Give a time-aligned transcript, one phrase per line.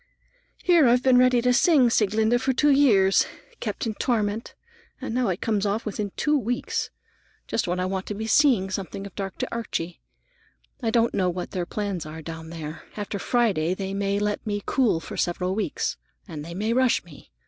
[0.63, 3.27] "Here I've been ready to sing Sieglinde for two years,
[3.59, 4.55] kept in torment,
[4.99, 6.89] and now it comes off within two weeks,
[7.45, 9.45] just when I want to be seeing something of Dr.
[9.51, 10.01] Archie.
[10.81, 12.81] I don't know what their plans are down there.
[12.97, 17.29] After Friday they may let me cool for several weeks, and they may rush me.